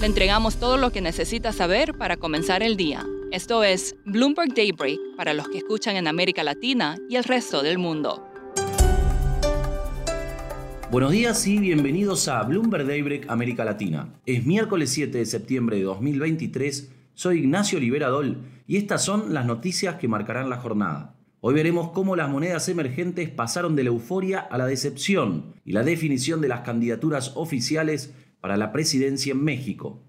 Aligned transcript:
Le 0.00 0.06
entregamos 0.06 0.56
todo 0.56 0.78
lo 0.78 0.92
que 0.92 1.02
necesita 1.02 1.52
saber 1.52 1.92
para 1.92 2.16
comenzar 2.16 2.62
el 2.62 2.78
día. 2.78 3.04
Esto 3.32 3.62
es 3.62 3.96
Bloomberg 4.06 4.54
Daybreak 4.54 4.98
para 5.14 5.34
los 5.34 5.46
que 5.50 5.58
escuchan 5.58 5.94
en 5.94 6.08
América 6.08 6.42
Latina 6.42 6.96
y 7.10 7.16
el 7.16 7.24
resto 7.24 7.62
del 7.62 7.76
mundo. 7.76 8.26
Buenos 10.90 11.12
días 11.12 11.46
y 11.46 11.58
bienvenidos 11.58 12.28
a 12.28 12.42
Bloomberg 12.44 12.86
Daybreak 12.86 13.28
América 13.28 13.62
Latina. 13.62 14.08
Es 14.24 14.46
miércoles 14.46 14.88
7 14.88 15.18
de 15.18 15.26
septiembre 15.26 15.76
de 15.76 15.82
2023, 15.82 16.90
soy 17.12 17.40
Ignacio 17.40 17.78
Liberadol 17.78 18.38
y 18.66 18.78
estas 18.78 19.04
son 19.04 19.34
las 19.34 19.44
noticias 19.44 19.96
que 19.96 20.08
marcarán 20.08 20.48
la 20.48 20.56
jornada. 20.56 21.14
Hoy 21.42 21.54
veremos 21.54 21.90
cómo 21.90 22.16
las 22.16 22.28
monedas 22.28 22.68
emergentes 22.68 23.28
pasaron 23.28 23.76
de 23.76 23.84
la 23.84 23.88
euforia 23.88 24.40
a 24.40 24.58
la 24.58 24.66
decepción 24.66 25.54
y 25.64 25.72
la 25.72 25.82
definición 25.82 26.40
de 26.40 26.48
las 26.48 26.60
candidaturas 26.60 27.32
oficiales 27.34 28.14
para 28.40 28.56
la 28.56 28.72
presidencia 28.72 29.32
en 29.32 29.44
México. 29.44 30.02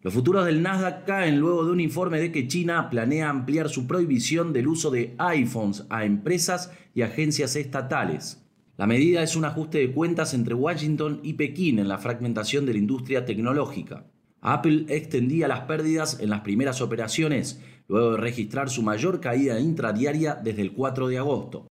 Los 0.00 0.14
futuros 0.14 0.46
del 0.46 0.62
Nasdaq 0.62 1.04
caen 1.04 1.40
luego 1.40 1.64
de 1.64 1.72
un 1.72 1.80
informe 1.80 2.20
de 2.20 2.30
que 2.30 2.46
China 2.46 2.90
planea 2.90 3.28
ampliar 3.28 3.68
su 3.68 3.86
prohibición 3.86 4.52
del 4.52 4.68
uso 4.68 4.90
de 4.90 5.14
iPhones 5.18 5.84
a 5.88 6.04
empresas 6.04 6.70
y 6.94 7.02
agencias 7.02 7.56
estatales. 7.56 8.46
La 8.76 8.86
medida 8.86 9.22
es 9.22 9.36
un 9.36 9.46
ajuste 9.46 9.78
de 9.78 9.92
cuentas 9.92 10.34
entre 10.34 10.54
Washington 10.54 11.20
y 11.22 11.32
Pekín 11.32 11.78
en 11.78 11.88
la 11.88 11.98
fragmentación 11.98 12.66
de 12.66 12.74
la 12.74 12.78
industria 12.78 13.24
tecnológica. 13.24 14.06
Apple 14.42 14.84
extendía 14.88 15.48
las 15.48 15.62
pérdidas 15.62 16.20
en 16.20 16.30
las 16.30 16.42
primeras 16.42 16.80
operaciones, 16.80 17.60
luego 17.88 18.12
de 18.12 18.18
registrar 18.18 18.68
su 18.68 18.82
mayor 18.82 19.20
caída 19.20 19.58
intradiaria 19.58 20.34
desde 20.34 20.62
el 20.62 20.72
4 20.72 21.08
de 21.08 21.18
agosto. 21.18 21.66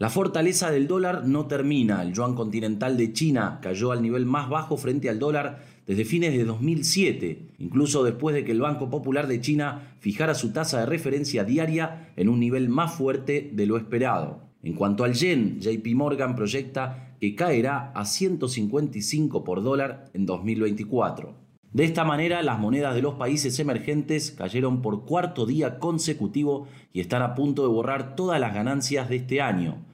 La 0.00 0.08
fortaleza 0.08 0.70
del 0.70 0.86
dólar 0.86 1.26
no 1.26 1.44
termina. 1.46 2.00
El 2.00 2.14
yuan 2.14 2.34
continental 2.34 2.96
de 2.96 3.12
China 3.12 3.58
cayó 3.60 3.92
al 3.92 4.00
nivel 4.00 4.24
más 4.24 4.48
bajo 4.48 4.78
frente 4.78 5.10
al 5.10 5.18
dólar 5.18 5.62
desde 5.86 6.06
fines 6.06 6.32
de 6.32 6.46
2007, 6.46 7.48
incluso 7.58 8.02
después 8.02 8.34
de 8.34 8.42
que 8.42 8.52
el 8.52 8.62
Banco 8.62 8.88
Popular 8.88 9.26
de 9.26 9.42
China 9.42 9.92
fijara 9.98 10.34
su 10.34 10.54
tasa 10.54 10.80
de 10.80 10.86
referencia 10.86 11.44
diaria 11.44 12.14
en 12.16 12.30
un 12.30 12.40
nivel 12.40 12.70
más 12.70 12.94
fuerte 12.94 13.50
de 13.52 13.66
lo 13.66 13.76
esperado. 13.76 14.40
En 14.62 14.72
cuanto 14.72 15.04
al 15.04 15.12
yen, 15.12 15.60
JP 15.60 15.86
Morgan 15.94 16.34
proyecta 16.34 17.14
que 17.20 17.34
caerá 17.34 17.92
a 17.94 18.06
155 18.06 19.44
por 19.44 19.62
dólar 19.62 20.06
en 20.14 20.24
2024. 20.24 21.34
De 21.74 21.84
esta 21.84 22.04
manera, 22.04 22.42
las 22.42 22.58
monedas 22.58 22.94
de 22.94 23.02
los 23.02 23.16
países 23.16 23.58
emergentes 23.60 24.30
cayeron 24.30 24.80
por 24.80 25.04
cuarto 25.04 25.44
día 25.44 25.78
consecutivo 25.78 26.68
y 26.94 27.00
están 27.00 27.20
a 27.20 27.34
punto 27.34 27.60
de 27.60 27.68
borrar 27.68 28.16
todas 28.16 28.40
las 28.40 28.54
ganancias 28.54 29.10
de 29.10 29.16
este 29.16 29.42
año. 29.42 29.89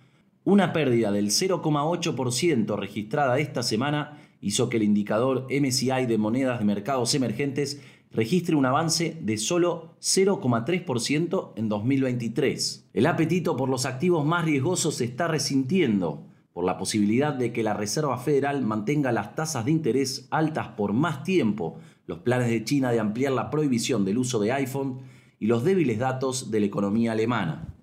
Una 0.48 0.72
pérdida 0.72 1.10
del 1.10 1.30
0,8% 1.30 2.78
registrada 2.78 3.40
esta 3.40 3.64
semana 3.64 4.22
hizo 4.40 4.68
que 4.68 4.76
el 4.76 4.84
indicador 4.84 5.48
MSCI 5.50 6.06
de 6.06 6.18
monedas 6.18 6.60
de 6.60 6.64
mercados 6.64 7.16
emergentes 7.16 7.82
registre 8.12 8.54
un 8.54 8.64
avance 8.64 9.18
de 9.20 9.38
solo 9.38 9.96
0,3% 10.00 11.52
en 11.56 11.68
2023. 11.68 12.90
El 12.94 13.06
apetito 13.06 13.56
por 13.56 13.68
los 13.68 13.86
activos 13.86 14.24
más 14.24 14.44
riesgosos 14.44 14.94
se 14.94 15.06
está 15.06 15.26
resintiendo 15.26 16.28
por 16.52 16.64
la 16.64 16.78
posibilidad 16.78 17.34
de 17.34 17.52
que 17.52 17.64
la 17.64 17.74
Reserva 17.74 18.16
Federal 18.16 18.62
mantenga 18.62 19.10
las 19.10 19.34
tasas 19.34 19.64
de 19.64 19.72
interés 19.72 20.28
altas 20.30 20.68
por 20.68 20.92
más 20.92 21.24
tiempo, 21.24 21.80
los 22.06 22.20
planes 22.20 22.50
de 22.50 22.62
China 22.62 22.92
de 22.92 23.00
ampliar 23.00 23.32
la 23.32 23.50
prohibición 23.50 24.04
del 24.04 24.18
uso 24.18 24.38
de 24.38 24.52
iPhone 24.52 25.00
y 25.40 25.48
los 25.48 25.64
débiles 25.64 25.98
datos 25.98 26.52
de 26.52 26.60
la 26.60 26.66
economía 26.66 27.10
alemana. 27.10 27.75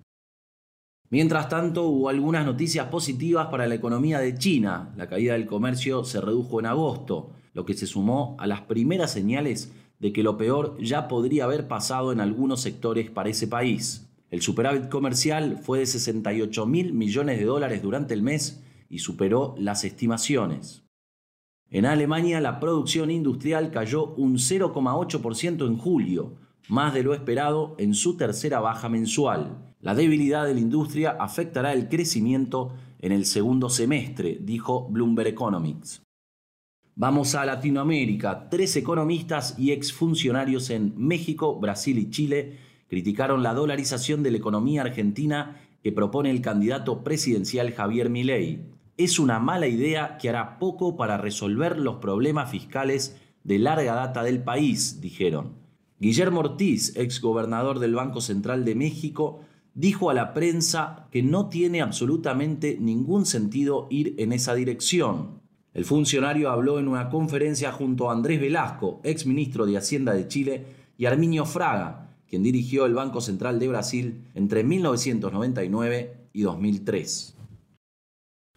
Mientras 1.10 1.48
tanto, 1.48 1.84
hubo 1.84 2.08
algunas 2.08 2.46
noticias 2.46 2.88
positivas 2.88 3.48
para 3.48 3.66
la 3.66 3.74
economía 3.74 4.18
de 4.18 4.36
China. 4.36 4.92
La 4.96 5.08
caída 5.08 5.34
del 5.34 5.46
comercio 5.46 6.04
se 6.04 6.20
redujo 6.20 6.60
en 6.60 6.66
agosto, 6.66 7.30
lo 7.52 7.64
que 7.64 7.74
se 7.74 7.86
sumó 7.86 8.36
a 8.38 8.46
las 8.46 8.62
primeras 8.62 9.12
señales 9.12 9.72
de 10.00 10.12
que 10.12 10.22
lo 10.22 10.36
peor 10.36 10.76
ya 10.80 11.08
podría 11.08 11.44
haber 11.44 11.68
pasado 11.68 12.12
en 12.12 12.20
algunos 12.20 12.60
sectores 12.60 13.10
para 13.10 13.28
ese 13.28 13.46
país. 13.46 14.08
El 14.30 14.42
superávit 14.42 14.88
comercial 14.88 15.58
fue 15.62 15.78
de 15.78 15.86
68 15.86 16.66
mil 16.66 16.92
millones 16.92 17.38
de 17.38 17.44
dólares 17.44 17.82
durante 17.82 18.14
el 18.14 18.22
mes 18.22 18.62
y 18.88 18.98
superó 18.98 19.54
las 19.58 19.84
estimaciones. 19.84 20.82
En 21.70 21.86
Alemania 21.86 22.40
la 22.40 22.60
producción 22.60 23.10
industrial 23.10 23.70
cayó 23.70 24.14
un 24.14 24.36
0,8% 24.36 25.66
en 25.66 25.78
julio, 25.78 26.34
más 26.68 26.94
de 26.94 27.02
lo 27.02 27.14
esperado 27.14 27.74
en 27.78 27.94
su 27.94 28.16
tercera 28.16 28.60
baja 28.60 28.88
mensual. 28.88 29.74
La 29.80 29.94
debilidad 29.94 30.46
de 30.46 30.54
la 30.54 30.60
industria 30.60 31.16
afectará 31.20 31.72
el 31.72 31.88
crecimiento 31.88 32.72
en 33.00 33.12
el 33.12 33.26
segundo 33.26 33.68
semestre, 33.68 34.38
dijo 34.40 34.88
Bloomberg 34.88 35.28
Economics. 35.28 36.02
Vamos 36.96 37.34
a 37.34 37.44
Latinoamérica. 37.44 38.48
Tres 38.48 38.76
economistas 38.76 39.58
y 39.58 39.72
exfuncionarios 39.72 40.70
en 40.70 40.94
México, 40.96 41.58
Brasil 41.58 41.98
y 41.98 42.08
Chile 42.08 42.58
criticaron 42.88 43.42
la 43.42 43.52
dolarización 43.52 44.22
de 44.22 44.30
la 44.30 44.38
economía 44.38 44.82
argentina 44.82 45.60
que 45.82 45.92
propone 45.92 46.30
el 46.30 46.40
candidato 46.40 47.02
presidencial 47.04 47.72
Javier 47.72 48.08
Milei. 48.08 48.70
Es 48.96 49.18
una 49.18 49.40
mala 49.40 49.66
idea 49.66 50.16
que 50.18 50.28
hará 50.28 50.58
poco 50.58 50.96
para 50.96 51.18
resolver 51.18 51.78
los 51.78 51.96
problemas 51.96 52.50
fiscales 52.50 53.20
de 53.42 53.58
larga 53.58 53.94
data 53.94 54.22
del 54.22 54.42
país, 54.42 55.00
dijeron. 55.00 55.63
Guillermo 56.04 56.40
Ortiz, 56.40 56.94
exgobernador 56.96 57.78
del 57.78 57.94
Banco 57.94 58.20
Central 58.20 58.66
de 58.66 58.74
México, 58.74 59.40
dijo 59.72 60.10
a 60.10 60.14
la 60.14 60.34
prensa 60.34 61.08
que 61.10 61.22
no 61.22 61.48
tiene 61.48 61.80
absolutamente 61.80 62.76
ningún 62.78 63.24
sentido 63.24 63.86
ir 63.88 64.14
en 64.18 64.34
esa 64.34 64.54
dirección. 64.54 65.40
El 65.72 65.86
funcionario 65.86 66.50
habló 66.50 66.78
en 66.78 66.88
una 66.88 67.08
conferencia 67.08 67.72
junto 67.72 68.10
a 68.10 68.12
Andrés 68.12 68.38
Velasco, 68.38 69.00
ex 69.02 69.24
ministro 69.24 69.64
de 69.64 69.78
Hacienda 69.78 70.12
de 70.12 70.28
Chile, 70.28 70.66
y 70.98 71.06
Arminio 71.06 71.46
Fraga, 71.46 72.10
quien 72.28 72.42
dirigió 72.42 72.84
el 72.84 72.92
Banco 72.92 73.22
Central 73.22 73.58
de 73.58 73.68
Brasil 73.68 74.26
entre 74.34 74.62
1999 74.62 76.28
y 76.34 76.42
2003. 76.42 77.34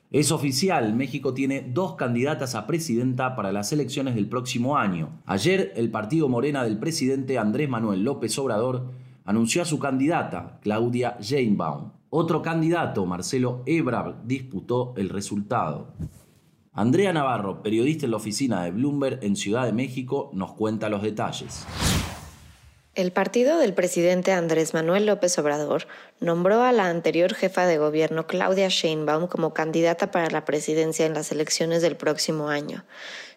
Es 0.10 0.32
oficial, 0.32 0.94
México 0.94 1.34
tiene 1.34 1.62
dos 1.62 1.96
candidatas 1.96 2.56
a 2.56 2.66
presidenta 2.66 3.36
para 3.36 3.52
las 3.52 3.74
elecciones 3.74 4.16
del 4.16 4.30
próximo 4.30 4.78
año. 4.78 5.22
Ayer, 5.26 5.74
el 5.76 5.92
partido 5.92 6.30
Morena 6.30 6.64
del 6.64 6.80
presidente 6.80 7.38
Andrés 7.38 7.68
Manuel 7.68 8.06
López 8.06 8.40
Obrador 8.40 8.92
anunció 9.26 9.62
a 9.62 9.66
su 9.66 9.80
candidata, 9.80 10.60
Claudia 10.62 11.18
Sheinbaum. 11.20 11.92
Otro 12.10 12.42
candidato, 12.42 13.06
Marcelo 13.06 13.64
Ebrard, 13.66 14.24
disputó 14.24 14.94
el 14.96 15.10
resultado. 15.10 15.94
Andrea 16.72 17.12
Navarro, 17.12 17.62
periodista 17.62 18.06
en 18.06 18.12
la 18.12 18.18
oficina 18.18 18.64
de 18.64 18.72
Bloomberg 18.72 19.20
en 19.24 19.36
Ciudad 19.36 19.66
de 19.66 19.74
México, 19.74 20.30
nos 20.34 20.54
cuenta 20.54 20.88
los 20.88 21.02
detalles. 21.02 21.68
El 22.98 23.12
partido 23.12 23.60
del 23.60 23.76
presidente 23.76 24.32
Andrés 24.32 24.74
Manuel 24.74 25.06
López 25.06 25.38
Obrador 25.38 25.86
nombró 26.20 26.64
a 26.64 26.72
la 26.72 26.90
anterior 26.90 27.36
jefa 27.36 27.68
de 27.68 27.78
gobierno 27.78 28.26
Claudia 28.26 28.70
Sheinbaum 28.70 29.28
como 29.28 29.54
candidata 29.54 30.10
para 30.10 30.32
la 30.32 30.46
presidencia 30.46 31.06
en 31.06 31.14
las 31.14 31.32
elecciones 31.32 31.84
del 31.84 31.96
próximo 31.96 32.50
año. 32.50 32.86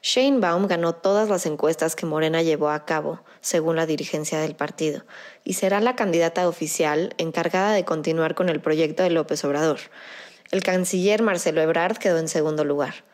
Sheinbaum 0.01 0.67
ganó 0.67 0.95
todas 0.95 1.29
las 1.29 1.45
encuestas 1.45 1.95
que 1.95 2.07
Morena 2.07 2.41
llevó 2.41 2.71
a 2.71 2.87
cabo, 2.87 3.21
según 3.43 3.77
la 3.77 3.85
dirigencia 3.85 4.41
del 4.41 4.57
partido, 4.57 5.05
y 5.45 5.53
será 5.53 5.81
la 5.81 5.95
candidata 5.95 6.49
oficial 6.49 7.13
encargada 7.19 7.73
de 7.73 7.85
continuar 7.85 8.35
con 8.35 8.49
el 8.49 8.61
proyecto 8.61 9.03
de 9.03 9.11
López 9.11 9.45
Obrador. 9.45 9.81
El 10.51 10.63
canciller 10.63 11.21
Marcelo 11.21 11.61
Ebrard 11.61 11.99
quedó 11.99 12.17
en 12.17 12.29
segundo 12.29 12.65
lugar. 12.65 13.10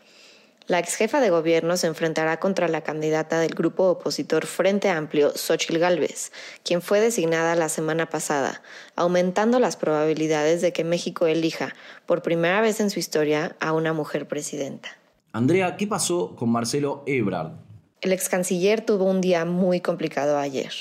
La 0.69 0.81
ex 0.81 0.97
jefa 0.97 1.21
de 1.21 1.31
gobierno 1.31 1.77
se 1.77 1.87
enfrentará 1.87 2.41
contra 2.41 2.67
la 2.67 2.81
candidata 2.81 3.39
del 3.39 3.55
grupo 3.55 3.85
opositor 3.85 4.47
Frente 4.47 4.89
Amplio, 4.89 5.31
Xochil 5.37 5.79
Gálvez, 5.79 6.33
quien 6.65 6.83
fue 6.83 6.99
designada 6.99 7.55
la 7.55 7.69
semana 7.69 8.11
pasada, 8.11 8.63
aumentando 8.97 9.61
las 9.61 9.77
probabilidades 9.77 10.63
de 10.63 10.73
que 10.73 10.83
México 10.83 11.29
elija, 11.29 11.73
por 12.05 12.23
primera 12.23 12.61
vez 12.61 12.81
en 12.81 12.91
su 12.91 12.99
historia, 12.99 13.55
a 13.61 13.73
una 13.73 13.93
mujer 13.93 14.27
presidenta. 14.27 14.89
Andrea, 15.33 15.77
¿qué 15.77 15.87
pasó 15.87 16.35
con 16.35 16.51
Marcelo 16.51 17.05
Ebrard? 17.07 17.53
El 18.01 18.13
ex 18.13 18.29
canciller 18.29 18.85
tuvo 18.85 19.05
un 19.05 19.21
día 19.21 19.45
muy 19.45 19.81
complicado 19.81 20.37
ayer. 20.37 20.73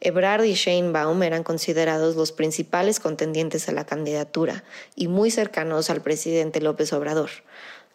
Ebrard 0.00 0.44
y 0.44 0.54
Shane 0.54 0.92
Baum 0.92 1.22
eran 1.22 1.42
considerados 1.42 2.14
los 2.14 2.30
principales 2.30 3.00
contendientes 3.00 3.68
a 3.68 3.72
la 3.72 3.86
candidatura 3.86 4.64
y 4.94 5.08
muy 5.08 5.30
cercanos 5.30 5.90
al 5.90 6.00
presidente 6.00 6.60
López 6.60 6.92
Obrador. 6.92 7.30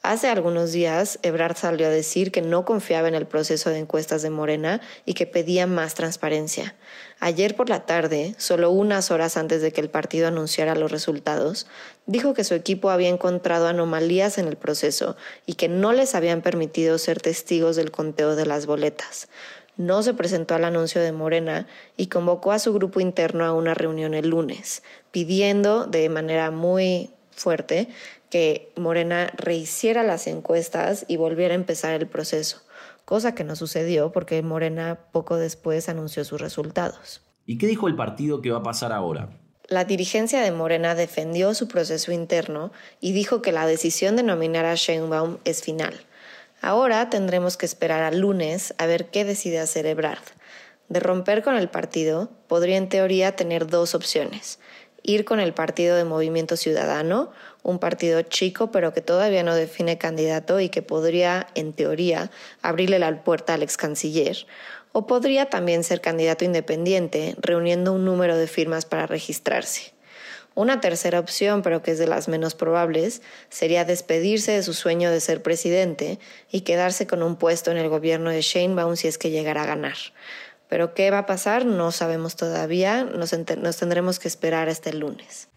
Hace 0.07 0.30
algunos 0.30 0.71
días, 0.71 1.19
Ebrard 1.21 1.57
salió 1.57 1.86
a 1.86 1.89
decir 1.89 2.31
que 2.31 2.42
no 2.42 2.63
confiaba 2.63 3.09
en 3.09 3.13
el 3.13 3.27
proceso 3.27 3.69
de 3.69 3.80
encuestas 3.80 4.21
de 4.21 4.30
Morena 4.30 4.80
y 5.04 5.15
que 5.15 5.27
pedía 5.27 5.68
más 5.68 5.95
transparencia. 5.95 6.75
Ayer 7.19 7.57
por 7.57 7.68
la 7.68 7.86
tarde, 7.86 8.33
solo 8.38 8.71
unas 8.71 9.12
horas 9.12 9.36
antes 9.36 9.62
de 9.62 9.74
que 9.74 9.81
el 9.81 9.89
partido 9.89 10.30
anunciara 10.30 10.75
los 10.75 10.94
resultados, 10.94 11.68
dijo 12.06 12.33
que 12.33 12.45
su 12.45 12.54
equipo 12.54 12.89
había 12.89 13.09
encontrado 13.09 13.68
anomalías 13.68 14.38
en 14.38 14.48
el 14.48 14.56
proceso 14.56 15.18
y 15.45 15.56
que 15.56 15.68
no 15.68 15.92
les 15.92 16.15
habían 16.15 16.42
permitido 16.42 16.98
ser 17.00 17.19
testigos 17.19 17.75
del 17.75 17.92
conteo 17.92 18.38
de 18.38 18.45
las 18.45 18.65
boletas. 18.65 19.27
No 19.75 20.03
se 20.03 20.13
presentó 20.13 20.56
al 20.56 20.63
anuncio 20.63 21.01
de 21.01 21.12
Morena 21.12 21.68
y 21.98 22.07
convocó 22.07 22.53
a 22.53 22.60
su 22.60 22.74
grupo 22.74 23.01
interno 23.01 23.44
a 23.44 23.51
una 23.51 23.74
reunión 23.74 24.13
el 24.13 24.30
lunes, 24.30 24.83
pidiendo 25.12 25.86
de 25.86 26.07
manera 26.07 26.50
muy 26.50 27.12
fuerte 27.38 27.88
que 28.30 28.72
Morena 28.75 29.31
rehiciera 29.38 30.04
las 30.04 30.28
encuestas 30.28 31.06
y 31.07 31.18
volviera 31.18 31.54
a 31.54 31.56
empezar 31.56 31.94
el 31.94 32.07
proceso, 32.07 32.62
cosa 33.06 33.36
que 33.36 33.44
no 33.44 33.56
sucedió 33.56 34.12
porque 34.12 34.42
Morena 34.42 35.00
poco 35.12 35.38
después 35.38 35.88
anunció 35.89 36.25
sus 36.25 36.42
resultados. 36.42 37.22
¿Y 37.45 37.57
qué 37.57 37.68
dijo 37.68 37.88
el 37.88 37.95
partido 37.95 38.42
que 38.42 38.51
va 38.51 38.57
a 38.57 38.63
pasar 38.63 38.92
ahora? 38.92 39.30
La 39.69 39.86
dirigencia 39.86 40.42
de 40.42 40.51
Morena 40.51 40.95
defendió 40.95 41.54
su 41.54 41.68
proceso 41.68 42.12
interno 42.12 42.72
y 43.00 43.12
dijo 43.12 43.42
que 43.42 43.51
la 43.51 43.66
decisión 43.66 44.16
de 44.16 44.24
nominar 44.24 44.66
a 44.66 44.75
Sheinbaum 44.75 45.38
es 45.45 45.62
final. 45.62 45.94
Ahora 46.62 47.10
tendremos 47.10 47.57
que 47.57 47.66
esperar 47.66 48.01
al 48.04 48.19
lunes 48.19 48.74
a 48.78 48.86
ver 48.86 49.10
qué 49.10 49.25
decide 49.25 49.60
hacer 49.60 49.86
Ebrard. 49.86 50.24
De 50.89 51.01
romper 51.01 51.44
con 51.44 51.56
el 51.57 51.69
partido, 51.69 52.31
podría 52.48 52.78
en 52.78 52.88
teoría 52.88 53.36
tener 53.36 53.68
dos 53.68 53.94
opciones 53.94 54.60
ir 55.07 55.25
con 55.25 55.39
el 55.39 55.54
partido 55.54 55.95
de 55.95 56.04
Movimiento 56.04 56.57
Ciudadano, 56.57 57.31
un 57.63 57.80
partido 57.80 58.21
chico 58.21 58.71
pero 58.71 58.94
que 58.94 59.01
todavía 59.01 59.42
no 59.42 59.56
define 59.56 59.98
candidato 59.98 60.59
y 60.59 60.69
que 60.69 60.83
podría, 60.83 61.48
en 61.56 61.74
teoría, 61.74 62.30
abrirle 62.62 63.00
la 63.00 63.24
puerta 63.24 63.56
al 63.56 63.63
ex 63.63 63.77
canciller, 63.77 64.45
o 64.92 65.07
podría 65.07 65.50
también 65.50 65.83
ser 65.83 66.01
candidato 66.01 66.44
independiente, 66.44 67.36
reuniendo 67.39 67.94
un 67.94 68.04
número 68.04 68.38
de 68.38 68.48
firmas 68.48 68.86
para 68.86 69.07
registrarse. 69.07 69.94
Una 70.56 70.81
tercera 70.81 71.19
opción, 71.19 71.62
pero 71.62 71.83
que 71.83 71.92
es 71.92 72.00
de 72.00 72.07
las 72.07 72.27
menos 72.27 72.56
probables, 72.56 73.21
sería 73.48 73.86
despedirse 73.86 74.53
de 74.53 74.63
su 74.63 74.74
sueño 74.74 75.12
de 75.12 75.21
ser 75.21 75.44
presidente 75.44 76.19
y 76.51 76.62
quedarse 76.62 77.06
con 77.06 77.21
un 77.21 77.36
puesto 77.36 77.69
en 77.69 77.77
el 77.77 77.89
gobierno 77.89 78.31
de 78.31 78.42
Sheinbaum 78.42 78.95
si 78.95 79.07
es 79.07 79.19
que 79.19 79.30
llegara 79.30 79.62
a 79.62 79.68
ganar. 79.68 79.98
Pero 80.69 80.94
qué 80.94 81.12
va 81.12 81.19
a 81.19 81.25
pasar 81.25 81.66
no 81.66 81.92
sabemos 81.92 82.36
todavía, 82.36 83.04
nos, 83.04 83.31
tendremos 83.78 84.19
que 84.19 84.28
esperar 84.28 84.69
hasta 84.69 84.90
el 84.90 85.00
lunes. 85.00 85.50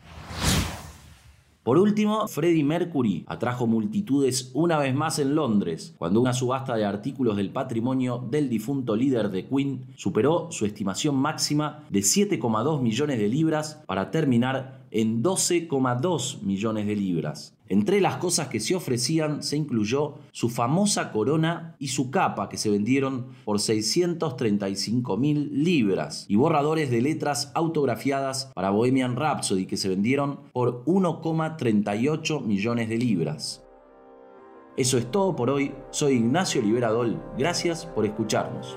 Por 1.62 1.76
último, 1.76 2.26
Freddie 2.26 2.64
Mercury 2.64 3.24
atrajo 3.28 3.66
multitudes 3.66 4.50
una 4.54 4.78
vez 4.78 4.94
más 4.94 5.18
en 5.18 5.34
Londres, 5.34 5.94
cuando 5.98 6.20
una 6.20 6.32
subasta 6.32 6.74
de 6.74 6.86
artículos 6.86 7.36
del 7.36 7.50
patrimonio 7.50 8.26
del 8.30 8.48
difunto 8.48 8.96
líder 8.96 9.30
de 9.30 9.46
Queen 9.46 9.84
superó 9.94 10.48
su 10.50 10.64
estimación 10.64 11.16
máxima 11.16 11.84
de 11.90 12.00
7,2 12.00 12.80
millones 12.80 13.18
de 13.18 13.28
libras 13.28 13.82
para 13.86 14.10
terminar 14.10 14.80
en 14.90 15.22
12,2 15.22 16.40
millones 16.40 16.86
de 16.86 16.96
libras. 16.96 17.54
Entre 17.70 18.00
las 18.00 18.16
cosas 18.16 18.48
que 18.48 18.58
se 18.58 18.74
ofrecían 18.74 19.44
se 19.44 19.56
incluyó 19.56 20.14
su 20.32 20.48
famosa 20.48 21.12
corona 21.12 21.76
y 21.78 21.86
su 21.86 22.10
capa 22.10 22.48
que 22.48 22.56
se 22.56 22.68
vendieron 22.68 23.28
por 23.44 23.60
635 23.60 25.16
mil 25.16 25.62
libras 25.62 26.26
y 26.28 26.34
borradores 26.34 26.90
de 26.90 27.00
letras 27.00 27.52
autografiadas 27.54 28.50
para 28.56 28.70
Bohemian 28.70 29.14
Rhapsody 29.14 29.66
que 29.66 29.76
se 29.76 29.88
vendieron 29.88 30.40
por 30.52 30.84
1,38 30.84 32.44
millones 32.44 32.88
de 32.88 32.98
libras. 32.98 33.64
Eso 34.76 34.98
es 34.98 35.08
todo 35.08 35.36
por 35.36 35.48
hoy, 35.48 35.72
soy 35.92 36.14
Ignacio 36.14 36.60
Liberadol, 36.62 37.22
gracias 37.38 37.86
por 37.86 38.04
escucharnos. 38.04 38.76